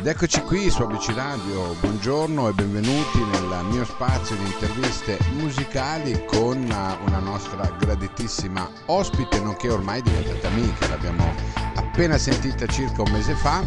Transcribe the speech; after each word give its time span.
Ed 0.00 0.06
eccoci 0.06 0.40
qui 0.44 0.70
su 0.70 0.80
ABC 0.80 1.14
Radio, 1.14 1.74
buongiorno 1.74 2.48
e 2.48 2.52
benvenuti 2.54 3.22
nel 3.22 3.66
mio 3.66 3.84
spazio 3.84 4.34
di 4.34 4.46
interviste 4.46 5.18
musicali 5.32 6.24
con 6.24 6.56
una 6.56 7.18
nostra 7.18 7.68
graditissima 7.78 8.66
ospite, 8.86 9.38
nonché 9.40 9.68
ormai 9.68 10.00
diventata 10.00 10.48
amica, 10.48 10.88
l'abbiamo 10.88 11.30
appena 11.74 12.16
sentita 12.16 12.64
circa 12.64 13.02
un 13.02 13.10
mese 13.10 13.34
fa, 13.34 13.62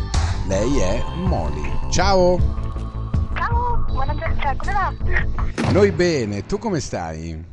lei 0.48 0.80
è 0.80 1.04
Molly. 1.18 1.92
Ciao! 1.92 2.40
Ciao, 3.36 3.86
buonasera, 3.86 4.36
cioè, 4.42 4.56
come 4.56 4.72
va? 4.74 5.72
Noi 5.72 5.92
bene, 5.92 6.48
tu 6.48 6.58
come 6.58 6.80
stai? 6.80 7.46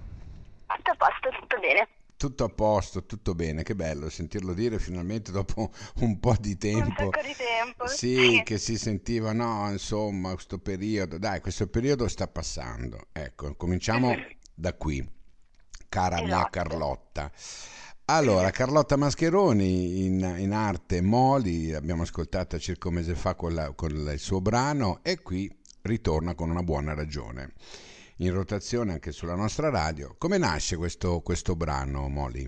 Tutto 0.68 0.90
a 0.90 0.94
posto, 0.96 1.28
tutto 1.38 1.58
bene. 1.60 1.86
Tutto 2.20 2.44
a 2.44 2.48
posto, 2.50 3.06
tutto 3.06 3.34
bene, 3.34 3.62
che 3.62 3.74
bello 3.74 4.10
sentirlo 4.10 4.52
dire 4.52 4.78
finalmente 4.78 5.32
dopo 5.32 5.70
un 6.00 6.20
po' 6.20 6.36
di 6.38 6.58
tempo. 6.58 7.04
Un 7.04 7.10
sacco 7.12 7.26
di 7.26 7.34
tempo. 7.34 7.86
Sì, 7.86 8.14
Sì. 8.36 8.42
che 8.44 8.58
si 8.58 8.76
sentiva, 8.76 9.32
no, 9.32 9.70
insomma, 9.70 10.34
questo 10.34 10.58
periodo, 10.58 11.16
dai, 11.16 11.40
questo 11.40 11.66
periodo 11.68 12.06
sta 12.08 12.28
passando. 12.28 13.06
Ecco, 13.12 13.54
cominciamo 13.56 14.14
da 14.54 14.74
qui, 14.74 15.02
cara 15.88 16.16
mia 16.16 16.26
Esatto. 16.26 16.50
Carlotta. 16.50 17.32
Allora, 18.04 18.50
Carlotta 18.50 18.96
Mascheroni 18.96 20.04
in, 20.04 20.34
in 20.40 20.52
arte 20.52 21.00
Moli, 21.00 21.70
l'abbiamo 21.70 22.02
ascoltata 22.02 22.58
circa 22.58 22.88
un 22.88 22.94
mese 22.96 23.14
fa 23.14 23.34
con, 23.34 23.54
la- 23.54 23.72
con 23.72 23.92
il 23.92 24.18
suo 24.18 24.42
brano 24.42 24.98
e 25.02 25.22
qui 25.22 25.50
ritorna 25.80 26.34
con 26.34 26.50
una 26.50 26.62
buona 26.62 26.92
ragione. 26.92 27.54
In 28.20 28.34
rotazione 28.34 28.92
anche 28.92 29.12
sulla 29.12 29.34
nostra 29.34 29.70
radio. 29.70 30.14
Come 30.18 30.36
nasce 30.36 30.76
questo, 30.76 31.22
questo 31.22 31.56
brano, 31.56 32.06
Moli? 32.08 32.44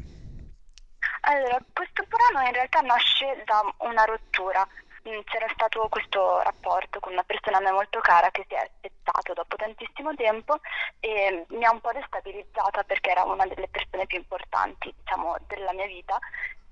Allora, 1.23 1.59
questo 1.73 2.05
brano 2.09 2.47
in 2.47 2.53
realtà 2.53 2.81
nasce 2.81 3.43
da 3.47 3.65
una 3.79 4.05
rottura. 4.05 4.69
Mm, 5.09 5.21
C'era 5.25 5.47
stato 5.55 5.89
questo 5.89 6.43
rapporto 6.43 7.01
con 7.01 7.13
una 7.13 7.23
persona 7.23 7.57
a 7.57 7.61
me 7.61 7.71
molto 7.71 8.01
cara 8.01 8.31
che 8.31 8.45
si 8.49 8.55
è 8.55 8.71
spezzato 8.77 9.33
dopo 9.33 9.57
tantissimo 9.57 10.15
tempo 10.15 10.61
e 11.01 11.47
mi 11.49 11.65
ha 11.65 11.73
un 11.73 11.81
po' 11.81 11.93
destabilizzata 11.93 12.83
perché 12.85 13.11
era 13.11 13.25
una 13.25 13.47
delle 13.47 13.69
persone 13.69 14.05
più 14.05 14.19
importanti, 14.19 14.93
diciamo, 14.95 15.37
della 15.47 15.73
mia 15.73 15.87
vita 15.87 16.19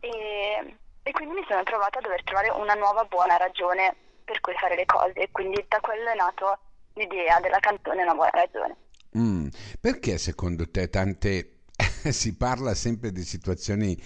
e, 0.00 0.76
e 1.02 1.10
quindi 1.12 1.36
mi 1.36 1.46
sono 1.48 1.62
trovata 1.62 2.00
a 2.00 2.02
dover 2.02 2.22
trovare 2.24 2.50
una 2.50 2.74
nuova 2.74 3.04
buona 3.04 3.38
ragione 3.38 3.96
per 4.24 4.40
cui 4.40 4.52
fare 4.60 4.76
le 4.76 4.84
cose 4.84 5.14
e 5.14 5.30
quindi 5.32 5.64
da 5.66 5.80
quello 5.80 6.10
è 6.10 6.14
nato 6.14 6.58
l'idea 6.94 7.40
della 7.40 7.60
canzone 7.60 8.02
Una 8.02 8.14
buona 8.14 8.30
ragione. 8.34 8.76
Mm, 9.16 9.48
Perché 9.80 10.19
secondo 10.19 10.70
te 10.70 10.89
tante 10.89 11.62
si 12.11 12.36
parla 12.36 12.75
sempre 12.75 13.11
di 13.12 13.22
situazioni 13.25 13.97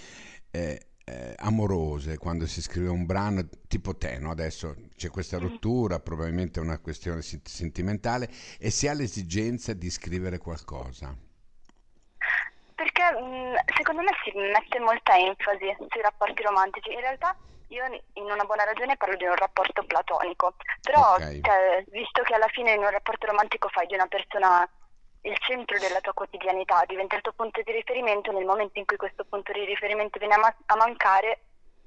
eh, 0.51 0.87
eh, 1.05 1.33
amorose 1.37 2.17
quando 2.17 2.47
si 2.47 2.61
scrive 2.61 2.89
un 2.89 3.05
brano 3.05 3.47
tipo 3.67 3.95
te, 3.95 4.17
no? 4.17 4.31
Adesso 4.31 4.75
c'è 4.95 5.09
questa 5.09 5.37
rottura, 5.37 5.99
probabilmente 5.99 6.59
è 6.59 6.63
una 6.63 6.79
questione 6.79 7.21
sen- 7.21 7.41
sentimentale 7.45 8.29
e 8.59 8.71
si 8.71 8.87
ha 8.87 8.93
l'esigenza 8.93 9.73
di 9.73 9.89
scrivere 9.91 10.37
qualcosa. 10.39 11.15
Perché 12.75 13.03
mh, 13.11 13.55
secondo 13.77 14.01
me 14.01 14.11
si 14.23 14.31
mette 14.35 14.79
molta 14.79 15.15
enfasi 15.17 15.65
sui 15.89 16.01
rapporti 16.01 16.41
romantici. 16.43 16.91
In 16.91 16.99
realtà 16.99 17.35
io 17.67 17.83
in 18.13 18.23
una 18.23 18.43
buona 18.43 18.63
ragione 18.65 18.97
parlo 18.97 19.15
di 19.15 19.23
un 19.25 19.35
rapporto 19.35 19.83
platonico, 19.85 20.55
però 20.81 21.15
Ok. 21.15 21.39
cioè, 21.41 21.83
visto 21.89 22.21
che 22.23 22.33
alla 22.33 22.49
fine 22.49 22.73
in 22.73 22.79
un 22.83 22.89
rapporto 22.89 23.27
romantico 23.27 23.69
fai 23.69 23.87
di 23.87 23.93
una 23.93 24.07
persona 24.07 24.67
il 25.25 25.37
centro 25.39 25.77
della 25.79 26.01
tua 26.01 26.13
quotidianità, 26.13 26.83
diventa 26.85 27.15
il 27.15 27.21
tuo 27.21 27.33
punto 27.33 27.61
di 27.61 27.71
riferimento, 27.71 28.31
nel 28.31 28.45
momento 28.45 28.79
in 28.79 28.85
cui 28.85 28.97
questo 28.97 29.25
punto 29.25 29.51
di 29.51 29.65
riferimento 29.65 30.19
viene 30.19 30.35
a, 30.35 30.39
ma- 30.39 30.55
a 30.65 30.75
mancare 30.75 31.41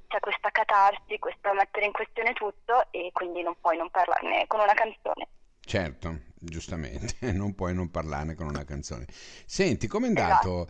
c'è 0.09 0.21
questa 0.21 0.51
catarsi, 0.51 1.19
questo 1.19 1.53
mettere 1.53 1.87
in 1.87 1.93
questione 1.93 2.33
tutto 2.33 2.87
e 2.91 3.11
quindi 3.13 3.43
non 3.43 3.55
puoi 3.61 3.77
non 3.77 3.91
parlarne 3.91 4.47
con 4.47 4.61
una 4.61 4.73
canzone. 4.73 5.29
Certo, 5.61 6.15
giustamente, 6.41 7.33
non 7.33 7.55
puoi 7.55 7.75
non 7.75 7.91
parlarne 7.91 8.35
con 8.35 8.47
una 8.47 8.65
canzone. 8.65 9.07
Senti, 9.47 9.87
com'è 9.87 10.07
andato 10.07 10.69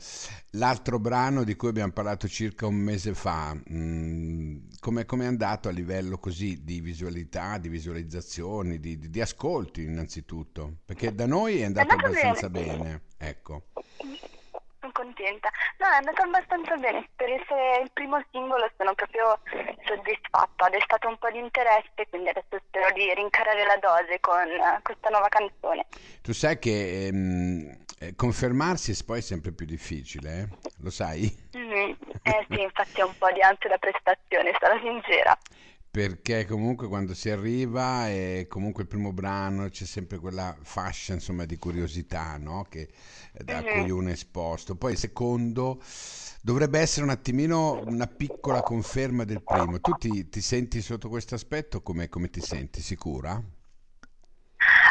l'altro 0.53 0.99
brano 0.99 1.45
di 1.45 1.57
cui 1.57 1.69
abbiamo 1.69 1.93
parlato 1.93 2.29
circa 2.29 2.67
un 2.67 2.77
mese 2.77 3.15
fa? 3.15 3.57
Mm, 3.73 4.59
come 4.81 5.05
com'è 5.05 5.27
andato 5.27 5.69
a 5.69 5.73
livello 5.73 6.19
così 6.19 6.63
di 6.65 6.81
visualità, 6.81 7.59
di 7.59 7.69
visualizzazioni, 7.69 8.79
di, 8.79 8.99
di- 8.99 9.11
di 9.11 9.21
ascolti 9.21 9.83
innanzitutto? 9.83 10.79
Perché 10.85 11.15
da 11.15 11.27
noi 11.27 11.59
è 11.59 11.65
andato 11.65 11.95
abbastanza 11.95 12.51
bene, 12.51 13.03
ecco. 13.17 13.69
Contenta. 15.09 15.49
No, 15.79 15.87
è 15.89 15.97
andato 15.97 16.21
abbastanza 16.23 16.77
bene. 16.77 17.09
Per 17.17 17.31
essere 17.31 17.81
il 17.83 17.91
primo 17.93 18.23
singolo 18.31 18.69
sono 18.77 18.93
proprio 18.95 19.41
soddisfatta. 19.87 20.67
Ha 20.67 20.71
destato 20.71 21.09
un 21.09 21.17
po' 21.17 21.31
di 21.31 21.39
interesse, 21.39 22.07
quindi 22.11 22.29
adesso 22.29 22.61
spero 22.69 22.93
di 22.93 23.13
rincarare 23.15 23.65
la 23.65 23.79
dose 23.81 24.21
con 24.21 24.47
eh, 24.49 24.81
questa 24.83 25.09
nuova 25.09 25.29
canzone. 25.29 25.87
Tu 26.21 26.33
sai 26.33 26.59
che 26.59 27.07
ehm, 27.07 27.85
eh, 28.01 28.15
confermarsi 28.15 28.93
è 28.93 29.05
poi 29.05 29.23
sempre 29.23 29.53
più 29.53 29.65
difficile, 29.65 30.41
eh? 30.41 30.49
Lo 30.83 30.91
sai? 30.91 31.25
Mhm. 31.53 31.97
Eh 32.23 32.47
sì, 32.51 32.61
infatti 32.61 33.01
è 33.01 33.05
un 33.05 33.17
po' 33.17 33.33
di 33.33 33.41
ansia 33.41 33.71
da 33.71 33.79
prestazione, 33.79 34.55
sarò 34.61 34.79
sincera. 34.81 35.37
Perché 35.91 36.45
comunque 36.47 36.87
quando 36.87 37.15
si 37.15 37.31
arriva 37.31 38.09
e 38.09 38.47
comunque 38.49 38.83
il 38.83 38.89
primo 38.89 39.13
brano 39.13 39.69
c'è 39.69 39.85
sempre 39.87 40.19
quella 40.19 40.57
fascia 40.63 41.15
insomma 41.15 41.45
di 41.45 41.57
curiosità 41.59 42.37
no? 42.37 42.65
che, 42.69 42.89
da 43.33 43.65
Mhm. 43.65 43.65
cui 43.65 43.89
uno 43.91 44.09
è 44.09 44.13
esposto. 44.13 44.77
Poi 44.77 44.93
il 44.93 44.99
secondo 44.99 45.81
dovrebbe 46.43 46.79
essere 46.79 47.05
un 47.05 47.11
attimino 47.11 47.81
una 47.87 48.07
piccola 48.07 48.63
conferma 48.63 49.25
del 49.25 49.41
primo. 49.43 49.81
Tu 49.81 49.97
ti, 49.97 50.29
ti 50.29 50.41
senti 50.41 50.81
sotto 50.83 51.09
questo 51.09 51.35
aspetto 51.35 51.83
come, 51.83 52.09
come 52.09 52.31
ti 52.31 52.41
senti? 52.43 52.81
Sicura? 52.83 53.43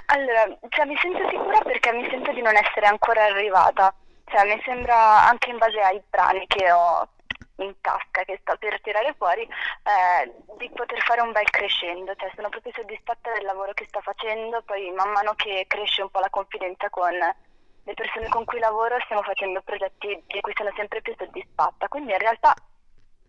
Allora, 0.08 0.44
cioè, 0.70 0.86
mi 0.86 0.96
sento 0.98 1.28
sicura 1.30 1.60
perché 1.62 1.92
mi 1.94 2.08
sento 2.10 2.32
di 2.34 2.42
non 2.42 2.56
essere 2.56 2.88
ancora 2.88 3.26
arrivata. 3.26 3.94
Cioè, 4.26 4.46
mi 4.46 4.62
sembra 4.66 5.28
anche 5.28 5.50
in 5.50 5.58
base 5.58 5.80
ai 5.80 6.02
brani 6.10 6.46
che 6.48 6.72
ho 6.72 7.08
in 7.58 7.76
tasca, 7.82 8.24
che 8.24 8.38
sto 8.42 8.56
per 8.58 8.82
tirare 8.82 9.14
fuori, 9.18 9.42
eh, 9.42 10.34
di 10.58 10.70
poter 10.70 11.02
fare 11.02 11.22
un 11.22 11.32
bel 11.32 11.50
crescendo. 11.50 12.16
Cioè, 12.16 12.32
sono 12.36 12.50
proprio 12.50 12.74
soddisfatta 12.74 13.32
del 13.34 13.46
lavoro 13.46 13.74
che 13.74 13.86
sto 13.88 14.02
facendo. 14.02 14.62
Poi, 14.64 14.92
man 14.92 15.12
mano 15.12 15.34
che 15.36 15.66
cresce 15.68 16.02
un 16.02 16.10
po' 16.10 16.20
la 16.20 16.30
confidenza 16.30 16.90
con 16.90 17.14
le 17.14 17.94
persone 17.94 18.28
con 18.28 18.44
cui 18.46 18.60
lavoro, 18.60 19.00
stiamo 19.02 19.22
facendo 19.22 19.62
progetti 19.62 20.24
di 20.28 20.42
cui 20.42 20.54
sono 20.56 20.72
sempre 20.76 21.02
più 21.02 21.14
soddisfatta. 21.18 21.88
Quindi, 21.88 22.12
in 22.12 22.20
realtà, 22.20 22.54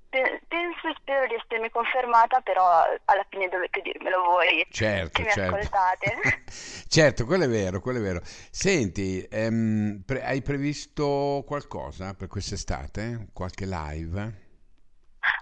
penso 0.09 0.89
e 0.89 0.95
spero 0.99 1.27
di 1.27 1.35
essermi 1.35 1.71
confermata, 1.71 2.41
però 2.41 2.67
alla 3.05 3.27
fine 3.29 3.49
dovete 3.49 3.81
dirmelo 3.83 4.23
voi 4.23 4.67
Certo, 4.71 5.11
che 5.13 5.23
mi 5.23 5.31
certo. 5.31 5.55
ascoltate. 5.57 6.17
Certo, 6.89 7.27
quello 7.27 7.45
è 7.45 7.49
vero, 7.49 7.81
quello 7.81 7.99
è 7.99 8.03
vero. 8.03 8.21
Senti, 8.51 9.21
ehm, 9.31 10.03
pre- 10.07 10.25
hai 10.25 10.41
previsto 10.43 11.45
qualcosa 11.47 12.15
per 12.15 12.29
quest'estate? 12.29 13.29
Qualche 13.35 13.67
live? 13.67 14.47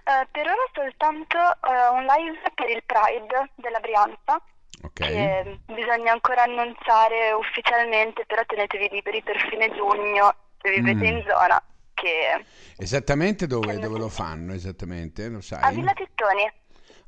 Eh, 0.03 0.27
per 0.31 0.45
ora 0.45 0.67
soltanto 0.73 1.37
eh, 1.37 1.87
un 1.93 2.03
live 2.05 2.39
per 2.53 2.69
il 2.69 2.83
Pride 2.85 3.51
della 3.55 3.79
Brianza 3.79 4.41
Ok. 4.83 4.93
che 4.99 5.59
bisogna 5.65 6.11
ancora 6.11 6.43
annunciare 6.43 7.31
ufficialmente, 7.31 8.25
però 8.25 8.43
tenetevi 8.45 8.89
liberi 8.91 9.23
per 9.23 9.39
fine 9.49 9.69
giugno 9.73 10.35
se 10.61 10.69
vivete 10.71 11.09
Mm. 11.11 11.15
in 11.17 11.23
zona, 11.27 11.63
che 11.97 12.45
Esattamente 12.77 13.47
dove, 13.47 13.73
Che 13.73 13.79
dove 13.79 13.97
lo 13.97 14.09
fanno? 14.09 14.53
Esattamente, 14.53 15.27
lo 15.29 15.39
a 15.39 15.41
sai? 15.41 15.75
Villa 15.75 15.93
Tittoni. 15.93 16.51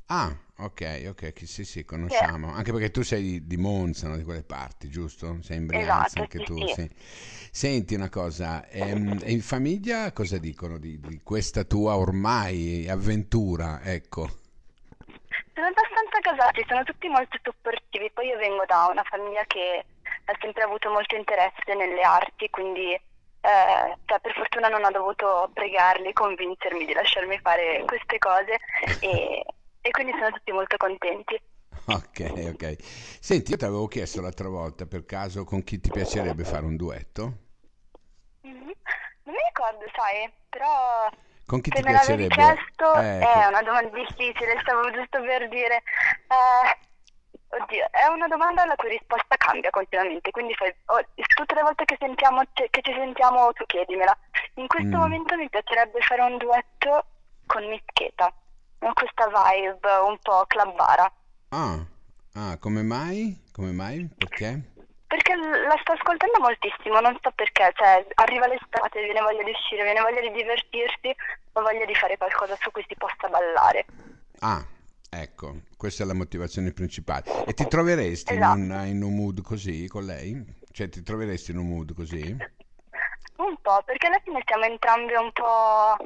Ah, 0.06 0.36
ok, 0.58 1.06
ok, 1.10 1.32
sì, 1.44 1.64
sì, 1.64 1.84
conosciamo. 1.84 2.52
Anche 2.52 2.72
perché 2.72 2.90
tu 2.90 3.02
sei 3.02 3.22
di, 3.22 3.46
di 3.46 3.56
Monza, 3.56 4.08
no, 4.08 4.16
di 4.16 4.24
quelle 4.24 4.42
parti, 4.42 4.88
giusto? 4.88 5.38
Sei 5.42 5.58
in 5.58 5.66
Brianza 5.66 6.18
Esatto, 6.18 6.20
anche 6.22 6.38
sì, 6.38 6.44
tu, 6.44 6.66
sì. 6.66 6.74
sì. 6.74 6.90
Senti 7.52 7.94
una 7.94 8.08
cosa, 8.08 8.66
ehm, 8.68 9.20
in 9.26 9.40
famiglia 9.40 10.10
cosa 10.12 10.38
dicono 10.38 10.78
di, 10.78 10.98
di 11.00 11.20
questa 11.22 11.62
tua 11.62 11.96
ormai 11.96 12.88
avventura? 12.88 13.80
Ecco. 13.82 14.38
Sono 15.54 15.66
abbastanza 15.66 16.18
casati, 16.20 16.64
sono 16.66 16.82
tutti 16.82 17.06
molto 17.08 17.38
supportivi. 17.42 18.10
Poi 18.12 18.26
io 18.26 18.36
vengo 18.38 18.64
da 18.66 18.88
una 18.90 19.04
famiglia 19.04 19.44
che 19.46 19.84
ha 20.24 20.36
sempre 20.40 20.62
avuto 20.64 20.90
molto 20.90 21.14
interesse 21.14 21.74
nelle 21.76 22.00
arti, 22.02 22.50
quindi 22.50 22.98
eh, 23.40 23.96
cioè, 24.04 24.20
per 24.20 24.32
fortuna 24.34 24.68
non 24.68 24.84
ho 24.84 24.90
dovuto 24.90 25.50
pregarli, 25.54 26.12
convincermi 26.12 26.84
di 26.84 26.92
lasciarmi 26.92 27.38
fare 27.40 27.82
queste 27.86 28.18
cose 28.18 28.58
e, 28.98 29.44
e 29.80 29.90
quindi 29.90 30.12
sono 30.12 30.30
tutti 30.30 30.52
molto 30.52 30.76
contenti. 30.76 31.40
Ok, 31.86 32.20
ok. 32.52 32.76
Senti, 33.20 33.50
io 33.52 33.56
ti 33.56 33.64
avevo 33.64 33.86
chiesto 33.88 34.20
l'altra 34.20 34.48
volta 34.48 34.86
per 34.86 35.04
caso 35.04 35.44
con 35.44 35.62
chi 35.64 35.80
ti 35.80 35.90
piacerebbe 35.90 36.44
fare 36.44 36.64
un 36.64 36.76
duetto? 36.76 37.38
Mhm. 38.42 38.72
Non 39.24 39.34
mi 39.34 39.40
ricordo, 39.48 39.84
sai, 39.94 40.32
però 40.48 41.08
Con 41.44 41.60
chi 41.60 41.72
ti 41.72 41.82
me 41.82 41.92
l'avevi 41.92 42.24
piacerebbe? 42.24 42.28
chiesto 42.28 42.84
Eh, 42.90 43.18
è 43.18 43.28
con- 43.28 43.46
una 43.46 43.62
domanda 43.62 43.90
difficile, 43.96 44.58
stavo 44.60 44.90
giusto 44.90 45.20
per 45.22 45.48
dire. 45.48 45.76
eh, 46.28 46.78
oddio, 47.50 47.86
è 47.90 48.06
una 48.06 48.26
domanda 48.28 48.64
la 48.64 48.74
cui 48.76 48.88
risposta 48.90 49.36
cambia 49.36 49.70
continuamente, 49.70 50.30
quindi 50.30 50.54
fai, 50.54 50.74
oh, 50.86 51.00
tutte 51.34 51.54
le 51.54 51.62
volte 51.62 51.84
che, 51.84 51.96
sentiamo, 51.98 52.42
che 52.52 52.68
ci 52.82 52.92
sentiamo 52.92 53.52
tu 53.52 53.64
chiedimela. 53.66 54.16
In 54.54 54.66
questo 54.66 54.96
Mm. 54.96 55.00
momento 55.00 55.36
mi 55.36 55.48
piacerebbe 55.48 56.00
fare 56.00 56.22
un 56.22 56.36
duetto 56.38 57.04
con 57.46 57.64
Mischeta, 57.66 58.32
con 58.78 58.92
questa 58.94 59.26
vibe 59.26 59.88
un 60.06 60.18
po' 60.22 60.44
clubbara. 60.46 61.12
Ah, 61.50 61.78
Ah, 62.34 62.56
come 62.60 62.82
mai? 62.82 63.36
Come 63.52 63.72
mai? 63.72 64.08
Perché? 64.16 64.60
Perché 65.08 65.34
la 65.34 65.76
sto 65.80 65.92
ascoltando 65.92 66.38
moltissimo, 66.38 67.00
non 67.00 67.18
so 67.20 67.32
perché, 67.32 67.72
cioè 67.74 68.06
arriva 68.14 68.46
l'estate, 68.46 69.02
viene 69.02 69.20
voglia 69.20 69.42
di 69.42 69.50
uscire, 69.50 69.82
viene 69.82 70.00
voglia 70.00 70.20
di 70.20 70.30
divertirsi, 70.30 71.12
ho 71.54 71.60
voglia 71.60 71.84
di 71.84 71.94
fare 71.96 72.16
qualcosa 72.16 72.56
su 72.60 72.70
cui 72.70 72.84
si 72.86 72.94
possa 72.94 73.26
ballare. 73.28 73.84
Ah, 74.42 74.64
ecco, 75.10 75.62
questa 75.76 76.04
è 76.04 76.06
la 76.06 76.14
motivazione 76.14 76.72
principale. 76.72 77.44
E 77.44 77.52
ti 77.52 77.66
troveresti 77.66 78.34
Esatto. 78.34 78.58
in, 78.58 78.70
un, 78.70 78.86
in 78.86 79.02
un 79.02 79.14
mood 79.14 79.42
così 79.42 79.86
con 79.88 80.04
lei? 80.04 80.42
Cioè, 80.72 80.88
ti 80.88 81.02
troveresti 81.02 81.50
in 81.50 81.58
un 81.58 81.68
mood 81.68 81.94
così? 81.94 82.36
Un 83.36 83.56
po', 83.60 83.82
perché 83.84 84.06
alla 84.06 84.20
fine 84.22 84.42
siamo 84.46 84.64
entrambe 84.64 85.16
un 85.16 85.32
po', 85.32 85.96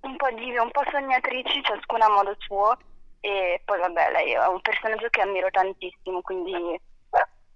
un 0.00 0.16
po' 0.16 0.30
dive, 0.36 0.60
un 0.60 0.70
po' 0.70 0.82
sognatrici, 0.90 1.62
ciascuna 1.62 2.06
a 2.06 2.10
modo 2.10 2.34
suo, 2.38 2.76
e 3.20 3.62
poi 3.64 3.78
vabbè, 3.78 4.10
lei 4.12 4.32
è 4.32 4.46
un 4.46 4.60
personaggio 4.60 5.08
che 5.08 5.22
ammiro 5.22 5.48
tantissimo, 5.50 6.20
quindi 6.20 6.78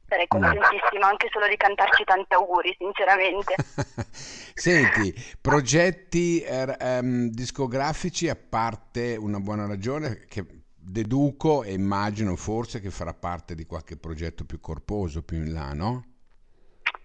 sarei 0.09 0.27
contentissima 0.27 1.07
anche 1.07 1.29
solo 1.31 1.47
di 1.47 1.57
cantarci 1.57 2.05
tanti 2.05 2.35
auguri, 2.35 2.75
sinceramente. 2.79 3.55
Senti, 4.55 5.15
progetti 5.41 6.43
ehm, 6.43 7.29
discografici 7.29 8.29
a 8.29 8.37
parte 8.37 9.17
una 9.17 9.39
buona 9.39 9.67
ragione 9.67 10.25
che 10.29 10.45
deduco 10.75 11.63
e 11.63 11.73
immagino 11.73 12.35
forse 12.37 12.81
che 12.81 12.91
farà 12.91 13.13
parte 13.13 13.55
di 13.55 13.67
qualche 13.67 13.97
progetto 13.99 14.45
più 14.45 14.61
corposo 14.61 15.23
più 15.23 15.37
in 15.37 15.53
là, 15.53 15.73
no? 15.75 16.05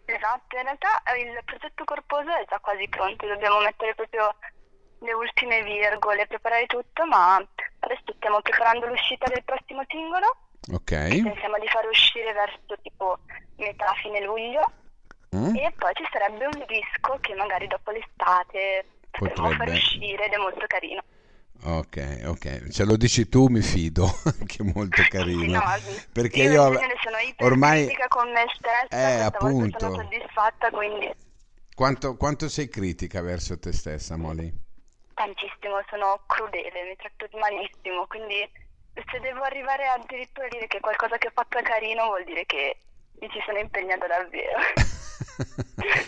Esatto, 0.06 0.56
in 0.56 0.64
realtà 0.64 1.02
eh, 1.04 1.22
il 1.22 1.42
progetto 1.44 1.84
corposo 1.84 2.30
è 2.30 2.46
già 2.48 2.60
quasi 2.60 2.88
pronto, 2.88 3.28
dobbiamo 3.28 3.60
mettere 3.60 3.94
proprio 3.96 4.36
le 5.00 5.14
ultime 5.14 5.64
virgole, 5.64 6.28
preparare 6.28 6.66
tutto, 6.66 7.06
ma 7.06 7.36
adesso 7.36 8.14
stiamo 8.16 8.42
preparando 8.42 8.88
l'uscita 8.88 9.28
del 9.28 9.44
prossimo 9.44 9.84
singolo, 9.88 10.43
Ok. 10.72 10.92
pensiamo 11.22 11.58
di 11.60 11.68
far 11.68 11.86
uscire 11.88 12.34
verso 12.34 12.76
tipo 12.82 13.20
metà 13.58 13.94
fine 14.02 14.22
luglio 14.22 14.62
Mm? 15.34 15.58
e 15.58 15.74
poi 15.78 15.94
ci 15.96 16.06
sarebbe 16.12 16.46
un 16.46 16.66
disco 16.68 17.18
che 17.22 17.36
magari 17.36 17.68
dopo 17.68 17.92
l'estate 17.92 18.86
potremmo 19.12 19.50
far 19.52 19.70
Potrebbe. 19.70 19.72
uscire 19.72 20.26
ed 20.26 20.34
è 20.34 20.38
molto 20.38 20.66
carino. 20.68 21.04
Ok, 21.66 21.98
ok, 22.26 22.68
se 22.72 22.84
lo 22.84 22.98
dici 22.98 23.30
tu 23.30 23.48
mi 23.48 23.62
fido, 23.62 24.06
che 24.46 24.58
è 24.64 24.72
molto 24.74 25.06
carino. 25.06 25.62
no, 25.62 25.62
Perché 26.12 26.42
io 26.42 26.52
io 26.52 26.98
sono 27.02 27.18
ormai 27.38 27.88
con 28.10 28.32
me 28.32 28.46
stessa, 28.58 28.90
Eh, 28.90 29.20
volta 29.40 29.68
sono 29.72 29.90
appunto. 29.90 29.94
soddisfatta, 29.94 30.70
quindi 30.72 31.12
quanto, 31.76 32.18
quanto 32.18 32.50
sei 32.50 32.68
critica 32.68 33.22
verso 33.22 33.60
te 33.60 33.72
stessa, 33.74 34.18
Molly? 34.18 34.52
tantissimo, 35.16 35.82
sono 35.90 36.24
crudele, 36.26 36.84
mi 36.84 36.96
tratto 36.96 37.28
malissimo, 37.38 38.06
quindi 38.08 38.50
se 38.94 39.20
devo 39.20 39.42
arrivare 39.44 39.86
addirittura 39.88 40.46
a 40.46 40.50
dire 40.50 40.68
che 40.68 40.80
qualcosa 40.80 41.18
che 41.18 41.28
ho 41.28 41.32
fatto 41.34 41.58
è 41.58 41.64
carino 41.64 42.06
vuol 42.06 42.24
dire 42.26 42.46
che 42.46 42.78
mi 43.20 43.28
ci 43.30 43.40
sono 43.46 43.58
impegnata 43.60 44.08
davvero. 44.08 44.60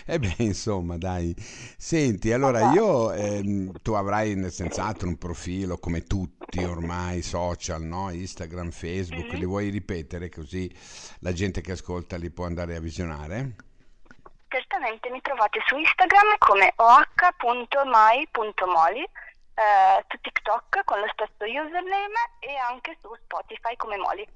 E 0.07 0.19
beh, 0.19 0.35
insomma, 0.37 0.97
dai. 0.97 1.33
Senti, 1.77 2.31
allora 2.31 2.71
io, 2.73 3.11
ehm, 3.11 3.71
tu 3.81 3.93
avrai 3.93 4.35
nel 4.35 4.51
senz'altro 4.51 5.07
un 5.07 5.17
profilo 5.17 5.79
come 5.79 6.03
tutti 6.03 6.63
ormai, 6.63 7.23
social, 7.23 7.81
no? 7.81 8.11
Instagram, 8.11 8.69
Facebook, 8.69 9.31
Mhm. 9.31 9.39
li 9.39 9.45
vuoi 9.45 9.69
ripetere 9.69 10.29
così 10.29 10.71
la 11.21 11.33
gente 11.33 11.61
che 11.61 11.71
ascolta 11.71 12.17
li 12.17 12.29
può 12.29 12.45
andare 12.45 12.75
a 12.75 12.79
visionare? 12.79 13.55
Certamente 14.47 15.09
mi 15.09 15.21
trovate 15.21 15.59
su 15.65 15.75
Instagram 15.75 16.35
come 16.37 16.71
oh.mai.moli, 16.75 18.29
eh, 19.55 20.05
su 20.09 20.17
TikTok 20.19 20.83
con 20.83 20.99
lo 20.99 21.07
stesso 21.13 21.43
username 21.43 22.37
e 22.39 22.55
anche 22.55 22.97
su 23.01 23.09
Spotify 23.23 23.75
come 23.77 23.97
Moli. 23.97 24.27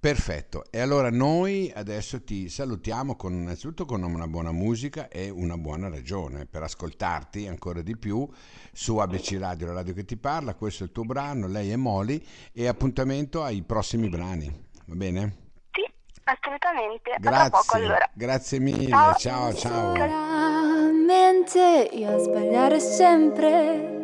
Perfetto, 0.00 0.62
e 0.70 0.78
allora 0.78 1.10
noi 1.10 1.72
adesso 1.74 2.22
ti 2.22 2.48
salutiamo 2.48 3.16
con 3.16 3.32
innanzitutto 3.32 3.84
con 3.84 4.04
una 4.04 4.28
buona 4.28 4.52
musica 4.52 5.08
e 5.08 5.28
una 5.28 5.56
buona 5.56 5.88
ragione 5.88 6.46
per 6.46 6.62
ascoltarti 6.62 7.48
ancora 7.48 7.82
di 7.82 7.96
più 7.96 8.24
su 8.72 8.96
ABC 8.98 9.36
Radio, 9.40 9.66
la 9.66 9.72
radio 9.72 9.94
che 9.94 10.04
ti 10.04 10.16
parla, 10.16 10.54
questo 10.54 10.84
è 10.84 10.86
il 10.86 10.92
tuo 10.92 11.02
brano, 11.02 11.48
lei 11.48 11.72
è 11.72 11.76
Moli 11.76 12.24
e 12.52 12.68
appuntamento 12.68 13.42
ai 13.42 13.62
prossimi 13.62 14.08
brani, 14.08 14.46
va 14.86 14.94
bene? 14.94 15.36
Sì, 15.72 15.84
assolutamente. 16.22 17.10
A 17.10 17.18
tra 17.18 17.50
poco 17.50 17.64
Grazie, 17.64 17.84
allora. 17.84 18.10
grazie 18.14 18.58
mille, 18.60 18.88
Ciao. 18.88 19.14
ciao 19.16 19.52
ciao. 19.52 19.94
Solamente 19.96 21.88
io 21.92 22.14
a 22.14 22.18
sbagliare 22.18 22.78
sempre 22.78 23.97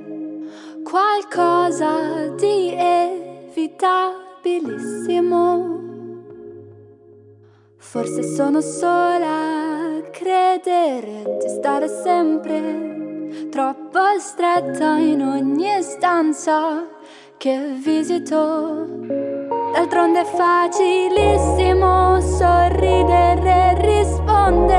qualcosa 0.85 2.29
di 2.37 2.73
evitabilissimo. 2.77 5.73
Forse 7.77 8.23
sono 8.23 8.61
sola 8.61 9.27
a 9.27 10.03
credere 10.11 11.39
di 11.41 11.49
stare 11.49 11.89
sempre 11.89 13.49
troppo 13.51 13.99
stretta 14.19 14.99
in 14.99 15.23
ogni 15.23 15.83
stanza 15.83 16.87
che 17.39 17.79
visito. 17.83 18.85
D'altronde 19.73 20.21
è 20.21 20.25
facilissimo 20.25 22.21
sorridere 22.21 23.71
e 23.71 23.81
rispondere 23.81 24.74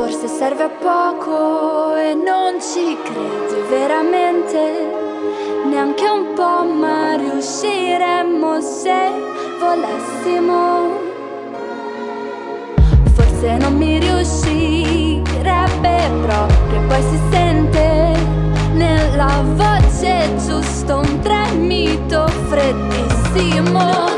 Forse 0.00 0.28
serve 0.28 0.62
a 0.62 0.68
poco 0.70 1.94
e 1.94 2.14
non 2.14 2.58
ci 2.60 2.96
credi 3.02 3.60
veramente, 3.68 5.09
neanche 5.68 6.08
un 6.08 6.32
po', 6.34 6.64
ma 6.64 7.16
riusciremmo 7.16 8.60
se 8.60 9.10
volessimo. 9.58 10.98
Forse 13.14 13.56
non 13.56 13.76
mi 13.76 13.98
riuscirebbe 13.98 16.10
proprio, 16.22 16.80
poi 16.88 17.02
si 17.02 17.18
sente 17.30 18.12
nella 18.74 19.42
voce 19.54 20.28
giusto 20.46 20.98
un 20.98 21.20
tremito 21.20 22.26
freddissimo. 22.48 24.09